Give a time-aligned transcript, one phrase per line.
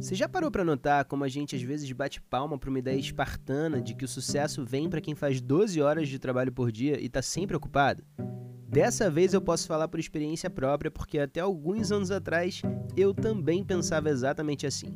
[0.00, 2.96] Você já parou para notar como a gente às vezes bate palma para uma ideia
[2.96, 7.00] espartana de que o sucesso vem para quem faz 12 horas de trabalho por dia
[7.00, 8.04] e está sempre ocupado?
[8.68, 12.62] Dessa vez eu posso falar por experiência própria, porque até alguns anos atrás
[12.96, 14.94] eu também pensava exatamente assim.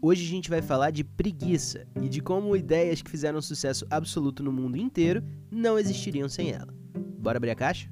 [0.00, 4.42] Hoje a gente vai falar de preguiça e de como ideias que fizeram sucesso absoluto
[4.42, 6.72] no mundo inteiro não existiriam sem ela.
[7.18, 7.90] Bora abrir a caixa?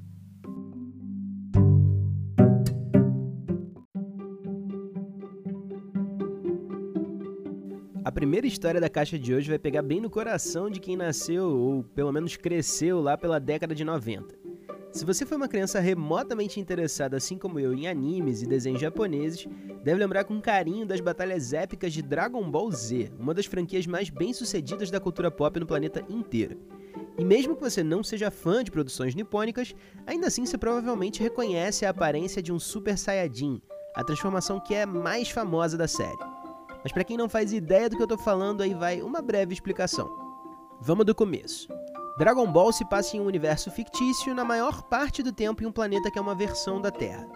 [8.11, 11.45] A primeira história da caixa de hoje vai pegar bem no coração de quem nasceu
[11.45, 14.35] ou pelo menos cresceu lá pela década de 90.
[14.91, 19.47] Se você foi uma criança remotamente interessada, assim como eu, em animes e desenhos japoneses,
[19.81, 24.09] deve lembrar com carinho das batalhas épicas de Dragon Ball Z, uma das franquias mais
[24.09, 26.57] bem-sucedidas da cultura pop no planeta inteiro.
[27.17, 29.73] E mesmo que você não seja fã de produções nipônicas,
[30.05, 33.61] ainda assim você provavelmente reconhece a aparência de um Super Saiyajin,
[33.95, 36.40] a transformação que é mais famosa da série.
[36.83, 39.53] Mas para quem não faz ideia do que eu tô falando, aí vai uma breve
[39.53, 40.09] explicação.
[40.81, 41.67] Vamos do começo.
[42.17, 45.71] Dragon Ball se passa em um universo fictício na maior parte do tempo em um
[45.71, 47.27] planeta que é uma versão da Terra.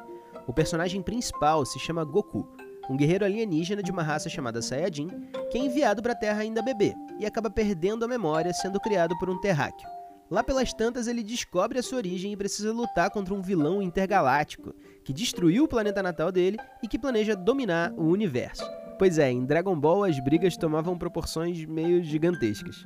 [0.48, 2.48] O personagem principal se chama Goku,
[2.90, 5.10] um guerreiro alienígena de uma raça chamada Saiyajin,
[5.50, 9.18] que é enviado para a Terra ainda bebê e acaba perdendo a memória sendo criado
[9.18, 9.88] por um terráqueo.
[10.30, 14.73] Lá pelas tantas, ele descobre a sua origem e precisa lutar contra um vilão intergaláctico
[15.04, 18.66] que destruiu o planeta natal dele e que planeja dominar o universo.
[18.98, 22.86] Pois é, em Dragon Ball as brigas tomavam proporções meio gigantescas.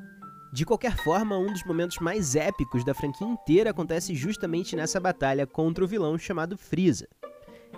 [0.52, 5.46] De qualquer forma, um dos momentos mais épicos da franquia inteira acontece justamente nessa batalha
[5.46, 7.08] contra o vilão chamado Freeza.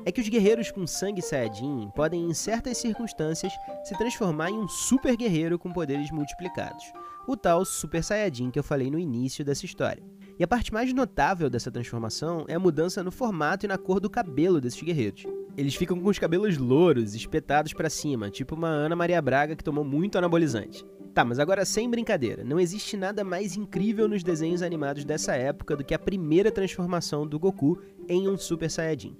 [0.06, 3.52] É que os guerreiros com sangue Saiyajin podem, em certas circunstâncias,
[3.84, 6.86] se transformar em um super guerreiro com poderes multiplicados,
[7.28, 10.02] o tal Super Saiyajin que eu falei no início dessa história.
[10.40, 14.00] E a parte mais notável dessa transformação é a mudança no formato e na cor
[14.00, 15.26] do cabelo desses guerreiros.
[15.58, 19.64] Eles ficam com os cabelos louros, espetados para cima, tipo uma Ana Maria Braga que
[19.64, 20.86] tomou muito anabolizante.
[21.14, 25.76] Tá, mas agora sem brincadeira, não existe nada mais incrível nos desenhos animados dessa época
[25.76, 29.18] do que a primeira transformação do Goku em um Super Saiyajin.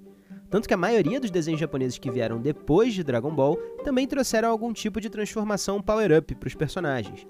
[0.48, 4.50] Tanto que a maioria dos desenhos japoneses que vieram depois de Dragon Ball também trouxeram
[4.50, 7.26] algum tipo de transformação power-up para os personagens.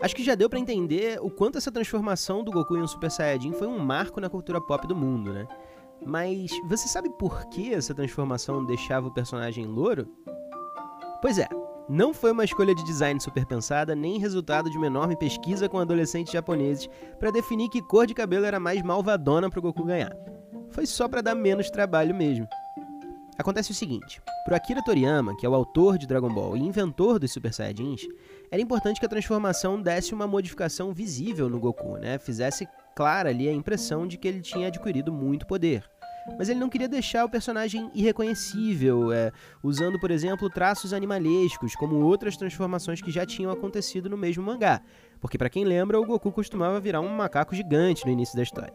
[0.00, 3.10] Acho que já deu para entender o quanto essa transformação do Goku em um Super
[3.10, 5.46] Saiyajin foi um marco na cultura pop do mundo, né?
[6.04, 10.06] Mas você sabe por que essa transformação deixava o personagem louro?
[11.22, 11.48] Pois é,
[11.88, 15.78] não foi uma escolha de design super pensada, nem resultado de uma enorme pesquisa com
[15.78, 16.88] adolescentes japoneses
[17.18, 20.14] para definir que cor de cabelo era mais malvadona para o Goku ganhar.
[20.70, 22.46] Foi só para dar menos trabalho mesmo.
[23.38, 27.18] Acontece o seguinte: para Akira Toriyama, que é o autor de Dragon Ball e inventor
[27.18, 28.02] dos Super Saiyajins,
[28.50, 32.18] era importante que a transformação desse uma modificação visível no Goku, né?
[32.18, 35.84] Fizesse clara ali a impressão de que ele tinha adquirido muito poder.
[36.38, 39.30] Mas ele não queria deixar o personagem irreconhecível, é,
[39.62, 44.80] usando, por exemplo, traços animalescos, como outras transformações que já tinham acontecido no mesmo mangá.
[45.20, 48.72] Porque, para quem lembra, o Goku costumava virar um macaco gigante no início da história.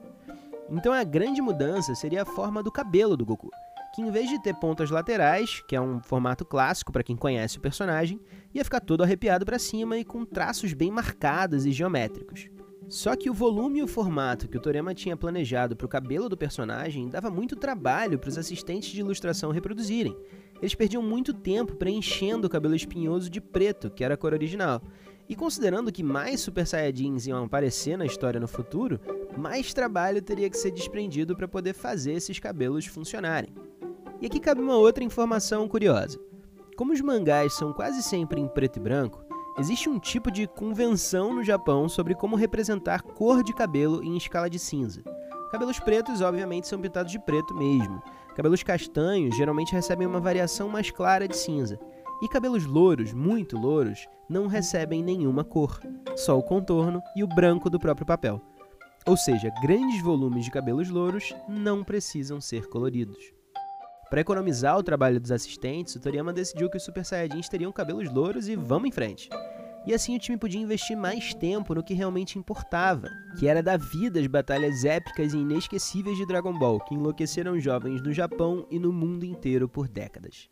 [0.72, 3.50] Então a grande mudança seria a forma do cabelo do Goku,
[3.96, 7.58] que em vez de ter pontas laterais, que é um formato clássico para quem conhece
[7.58, 8.22] o personagem,
[8.54, 12.50] ia ficar todo arrepiado para cima e com traços bem marcados e geométricos.
[12.90, 16.28] Só que o volume e o formato que o Toriyama tinha planejado para o cabelo
[16.28, 20.18] do personagem dava muito trabalho para os assistentes de ilustração reproduzirem.
[20.60, 24.82] Eles perdiam muito tempo preenchendo o cabelo espinhoso de preto, que era a cor original.
[25.30, 29.00] E considerando que mais Super Saiyajins iam aparecer na história no futuro,
[29.38, 33.54] mais trabalho teria que ser desprendido para poder fazer esses cabelos funcionarem.
[34.20, 36.20] E aqui cabe uma outra informação curiosa.
[36.76, 39.24] Como os mangás são quase sempre em preto e branco,
[39.60, 44.50] Existe um tipo de convenção no Japão sobre como representar cor de cabelo em escala
[44.50, 45.04] de cinza.
[45.52, 48.02] Cabelos pretos, obviamente, são pintados de preto mesmo.
[48.38, 51.78] Cabelos castanhos geralmente recebem uma variação mais clara de cinza.
[52.22, 55.82] E cabelos louros, muito louros, não recebem nenhuma cor,
[56.16, 58.42] só o contorno e o branco do próprio papel.
[59.06, 63.34] Ou seja, grandes volumes de cabelos louros não precisam ser coloridos.
[64.10, 68.12] Para economizar o trabalho dos assistentes, o Toriyama decidiu que os Super Saiyajins teriam cabelos
[68.12, 69.30] louros e vamos em frente.
[69.86, 73.78] E assim o time podia investir mais tempo no que realmente importava, que era dar
[73.78, 78.78] vida às batalhas épicas e inesquecíveis de Dragon Ball, que enlouqueceram jovens no Japão e
[78.78, 80.50] no mundo inteiro por décadas.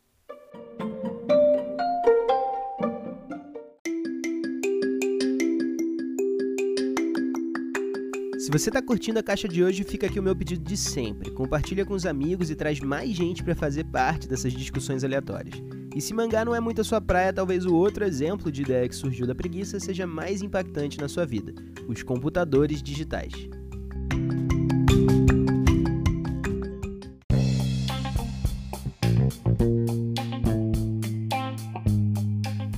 [8.40, 11.32] Se você está curtindo a caixa de hoje, fica aqui o meu pedido de sempre.
[11.32, 15.56] Compartilha com os amigos e traz mais gente para fazer parte dessas discussões aleatórias.
[15.98, 18.88] E se mangá não é muito a sua praia, talvez o outro exemplo de ideia
[18.88, 21.56] que surgiu da preguiça seja mais impactante na sua vida:
[21.88, 23.34] os computadores digitais.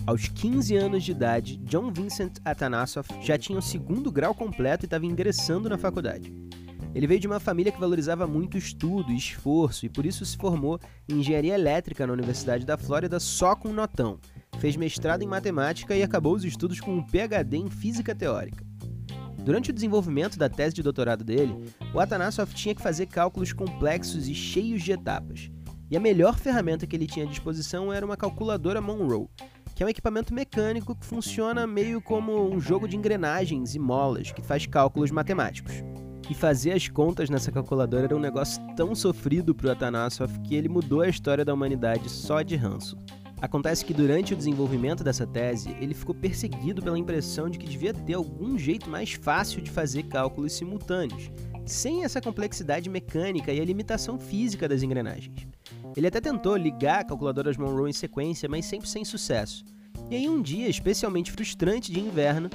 [0.07, 4.87] Aos 15 anos de idade, John Vincent Atanasov já tinha o segundo grau completo e
[4.87, 6.33] estava ingressando na faculdade.
[6.93, 10.35] Ele veio de uma família que valorizava muito estudo e esforço e por isso se
[10.35, 14.19] formou em engenharia elétrica na Universidade da Flórida só com notão.
[14.57, 18.65] Fez mestrado em matemática e acabou os estudos com um PhD em física teórica.
[19.37, 21.55] Durante o desenvolvimento da tese de doutorado dele,
[21.93, 25.49] o Atanasov tinha que fazer cálculos complexos e cheios de etapas.
[25.89, 29.27] E a melhor ferramenta que ele tinha à disposição era uma calculadora Monroe,
[29.75, 34.31] que é um equipamento mecânico que funciona meio como um jogo de engrenagens e molas
[34.31, 35.83] que faz cálculos matemáticos.
[36.29, 40.55] E fazer as contas nessa calculadora era um negócio tão sofrido para o Atanasov que
[40.55, 42.95] ele mudou a história da humanidade só de ranço.
[43.41, 47.93] Acontece que durante o desenvolvimento dessa tese, ele ficou perseguido pela impressão de que devia
[47.93, 51.31] ter algum jeito mais fácil de fazer cálculos simultâneos,
[51.65, 55.47] sem essa complexidade mecânica e a limitação física das engrenagens.
[55.95, 59.63] Ele até tentou ligar calculadoras Monroe em sequência, mas sempre sem sucesso.
[60.11, 62.49] E aí um dia, especialmente frustrante de inverno,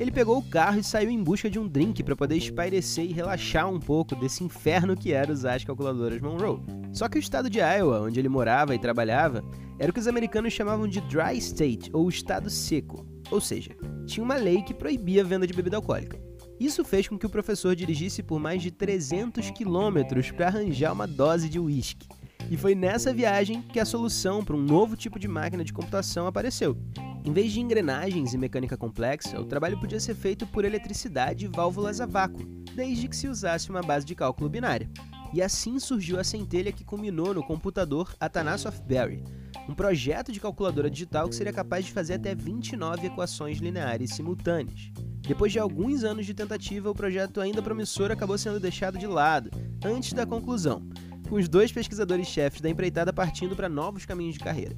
[0.00, 3.12] ele pegou o carro e saiu em busca de um drink para poder espairecer e
[3.12, 6.62] relaxar um pouco desse inferno que era usar as calculadoras Monroe.
[6.90, 9.44] Só que o estado de Iowa, onde ele morava e trabalhava,
[9.78, 13.06] era o que os americanos chamavam de dry state, ou estado seco.
[13.30, 13.76] Ou seja,
[14.06, 16.18] tinha uma lei que proibia a venda de bebida alcoólica.
[16.58, 21.06] Isso fez com que o professor dirigisse por mais de 300 quilômetros para arranjar uma
[21.06, 22.08] dose de uísque.
[22.50, 26.26] E foi nessa viagem que a solução para um novo tipo de máquina de computação
[26.26, 26.74] apareceu.
[27.22, 31.48] Em vez de engrenagens e mecânica complexa, o trabalho podia ser feito por eletricidade e
[31.48, 32.42] válvulas a vácuo,
[32.74, 34.90] desde que se usasse uma base de cálculo binária.
[35.32, 39.22] E assim surgiu a centelha que culminou no computador Atanasov Berry,
[39.68, 44.90] um projeto de calculadora digital que seria capaz de fazer até 29 equações lineares simultâneas.
[45.20, 49.50] Depois de alguns anos de tentativa, o projeto ainda promissor acabou sendo deixado de lado,
[49.84, 50.88] antes da conclusão,
[51.28, 54.74] com os dois pesquisadores-chefes da empreitada partindo para novos caminhos de carreira.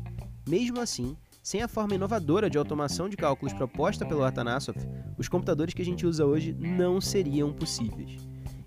[0.46, 4.76] Mesmo assim, sem a forma inovadora de automação de cálculos proposta pelo Atanasov,
[5.18, 8.16] os computadores que a gente usa hoje não seriam possíveis.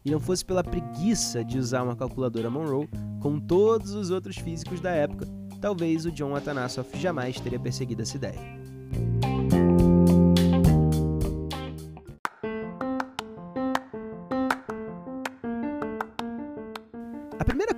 [0.03, 2.89] E não fosse pela preguiça de usar uma calculadora Monroe,
[3.21, 5.25] com todos os outros físicos da época,
[5.61, 8.74] talvez o John Atanasov jamais teria perseguido essa ideia.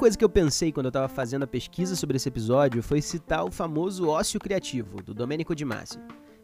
[0.07, 3.43] Coisa que eu pensei quando eu estava fazendo a pesquisa sobre esse episódio foi citar
[3.43, 5.99] o famoso Ócio Criativo, do Domenico Di Masi,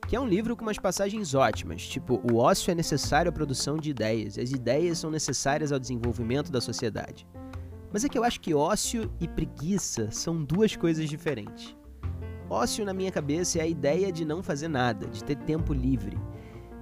[0.06, 3.78] que é um livro com umas passagens ótimas, tipo, o ócio é necessário à produção
[3.78, 7.26] de ideias, as ideias são necessárias ao desenvolvimento da sociedade.
[7.90, 11.74] Mas é que eu acho que ócio e preguiça são duas coisas diferentes.
[12.50, 16.18] Ócio, na minha cabeça, é a ideia de não fazer nada, de ter tempo livre.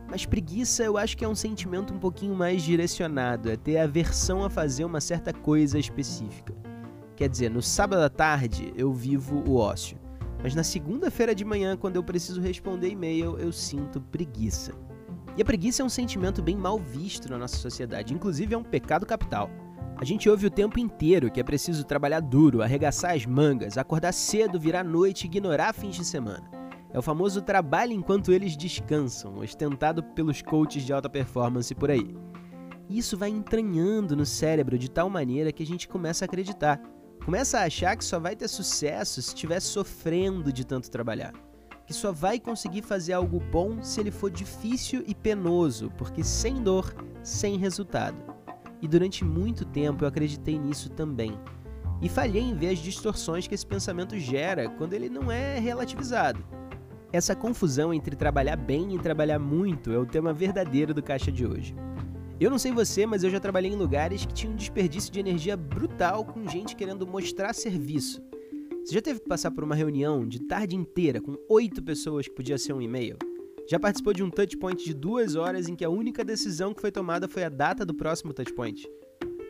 [0.09, 4.43] Mas preguiça eu acho que é um sentimento um pouquinho mais direcionado, é ter aversão
[4.43, 6.70] a fazer uma certa coisa específica.
[7.15, 9.97] Quer dizer, no sábado à tarde eu vivo o ócio,
[10.41, 14.73] mas na segunda-feira de manhã, quando eu preciso responder e-mail, eu sinto preguiça.
[15.37, 18.63] E a preguiça é um sentimento bem mal visto na nossa sociedade, inclusive é um
[18.63, 19.49] pecado capital.
[19.97, 24.11] A gente ouve o tempo inteiro que é preciso trabalhar duro, arregaçar as mangas, acordar
[24.13, 26.49] cedo, virar noite e ignorar fins de semana.
[26.91, 32.17] É o famoso trabalho enquanto eles descansam, ostentado pelos coaches de alta performance por aí.
[32.89, 36.81] Isso vai entranhando no cérebro de tal maneira que a gente começa a acreditar
[37.23, 41.33] Começa a achar que só vai ter sucesso se estiver sofrendo de tanto trabalhar.
[41.85, 46.63] Que só vai conseguir fazer algo bom se ele for difícil e penoso, porque sem
[46.63, 48.17] dor, sem resultado.
[48.81, 51.39] E durante muito tempo eu acreditei nisso também.
[52.01, 56.43] E falhei em ver as distorções que esse pensamento gera quando ele não é relativizado.
[57.13, 61.45] Essa confusão entre trabalhar bem e trabalhar muito é o tema verdadeiro do Caixa de
[61.45, 61.75] hoje.
[62.41, 65.19] Eu não sei você, mas eu já trabalhei em lugares que tinham um desperdício de
[65.19, 68.19] energia brutal com gente querendo mostrar serviço.
[68.83, 72.33] Você já teve que passar por uma reunião de tarde inteira com oito pessoas que
[72.33, 73.15] podia ser um e-mail?
[73.69, 76.91] Já participou de um touchpoint de duas horas em que a única decisão que foi
[76.91, 78.89] tomada foi a data do próximo touchpoint?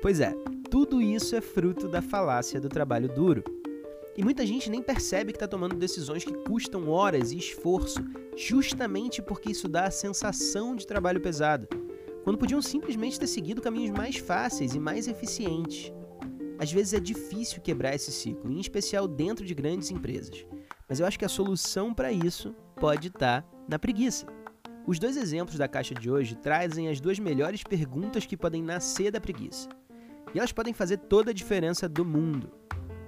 [0.02, 0.36] Pois é,
[0.70, 3.42] tudo isso é fruto da falácia do trabalho duro.
[4.18, 8.04] E muita gente nem percebe que está tomando decisões que custam horas e esforço,
[8.36, 11.70] justamente porque isso dá a sensação de trabalho pesado
[12.24, 15.92] quando podiam simplesmente ter seguido caminhos mais fáceis e mais eficientes.
[16.60, 20.46] Às vezes é difícil quebrar esse ciclo, em especial dentro de grandes empresas,
[20.88, 24.28] mas eu acho que a solução para isso pode estar tá na preguiça.
[24.86, 29.12] Os dois exemplos da caixa de hoje trazem as duas melhores perguntas que podem nascer
[29.12, 29.70] da preguiça.
[30.34, 32.52] E elas podem fazer toda a diferença do mundo.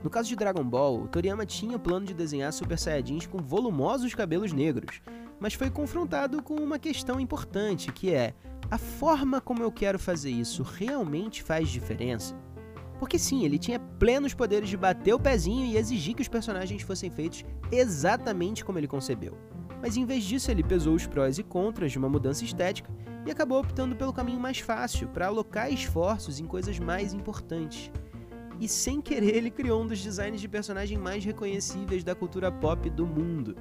[0.04, 4.14] No caso de Dragon Ball, Toriyama tinha o plano de desenhar Super Saiyajins com volumosos
[4.14, 5.02] cabelos negros,
[5.40, 8.34] mas foi confrontado com uma questão importante, que é
[8.70, 12.36] a forma como eu quero fazer isso realmente faz diferença?
[13.00, 16.82] Porque sim, ele tinha plenos poderes de bater o pezinho e exigir que os personagens
[16.82, 19.38] fossem feitos exatamente como ele concebeu.
[19.82, 22.92] Mas em vez disso, ele pesou os prós e contras de uma mudança estética
[23.26, 27.90] e acabou optando pelo caminho mais fácil, para alocar esforços em coisas mais importantes.
[28.60, 32.90] E sem querer, ele criou um dos designs de personagem mais reconhecíveis da cultura pop
[32.90, 33.56] do mundo.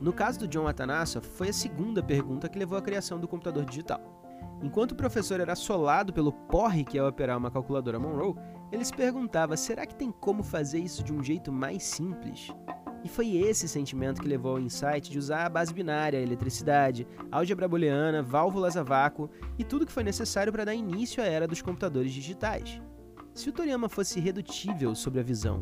[0.00, 3.64] No caso do John Atanasov, foi a segunda pergunta que levou à criação do computador
[3.64, 4.00] digital.
[4.62, 8.34] Enquanto o professor era assolado pelo porre que é operar uma calculadora Monroe,
[8.70, 12.48] ele se perguntava: será que tem como fazer isso de um jeito mais simples?
[13.04, 17.06] E foi esse sentimento que levou ao insight de usar a base binária, a eletricidade,
[17.32, 21.48] álgebra booleana, válvulas a vácuo e tudo que foi necessário para dar início à era
[21.48, 22.80] dos computadores digitais.
[23.34, 25.58] Se o Toriyama fosse irredutível sobre a visão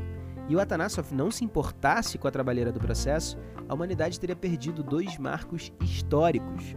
[0.48, 4.82] e o Atanasov não se importasse com a trabalheira do processo, a humanidade teria perdido
[4.82, 6.74] dois marcos históricos.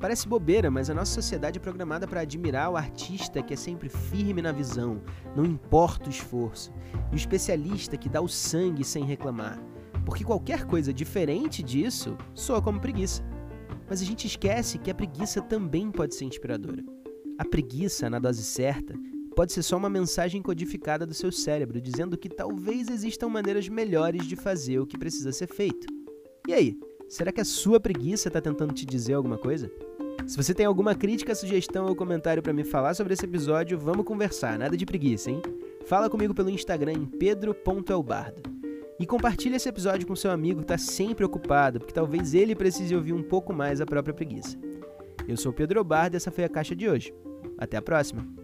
[0.00, 3.90] Parece bobeira, mas a nossa sociedade é programada para admirar o artista que é sempre
[3.90, 5.02] firme na visão,
[5.36, 6.72] não importa o esforço,
[7.12, 9.62] e o especialista que dá o sangue sem reclamar,
[10.06, 13.22] porque qualquer coisa diferente disso soa como preguiça.
[13.88, 16.82] Mas a gente esquece que a preguiça também pode ser inspiradora.
[17.38, 18.94] A preguiça, na dose certa,
[19.34, 24.26] pode ser só uma mensagem codificada do seu cérebro dizendo que talvez existam maneiras melhores
[24.26, 25.86] de fazer o que precisa ser feito.
[26.46, 29.70] E aí, será que a sua preguiça está tentando te dizer alguma coisa?
[30.26, 34.06] Se você tem alguma crítica, sugestão ou comentário para me falar sobre esse episódio, vamos
[34.06, 35.42] conversar, nada de preguiça, hein?
[35.84, 38.42] Fala comigo pelo Instagram em pedro.elbardo.
[38.98, 42.94] E compartilhe esse episódio com seu amigo que está sempre ocupado, porque talvez ele precise
[42.94, 44.56] ouvir um pouco mais a própria preguiça.
[45.26, 47.12] Eu sou o Pedro Elbardo e essa foi a caixa de hoje.
[47.58, 48.43] Até a próxima!